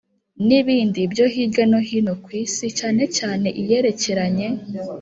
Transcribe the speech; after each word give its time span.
n 0.47 0.49
ibindi 0.59 0.99
byo 1.11 1.25
hirya 1.33 1.63
no 1.71 1.79
hino 1.87 2.13
ku 2.23 2.29
Isi 2.43 2.67
cyane 2.79 3.03
cyane 3.17 3.47
iyerekeranye 3.61 4.47